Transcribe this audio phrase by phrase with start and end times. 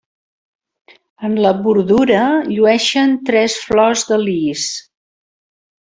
[1.27, 2.23] En la bordura
[2.55, 4.69] llueixen tres flors de lis.